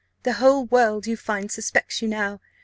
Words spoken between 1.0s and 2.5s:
you find, suspects you now.